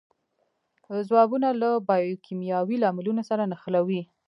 [1.07, 4.01] ځوابونه له بیوکیمیاوي لاملونو سره نښلوي.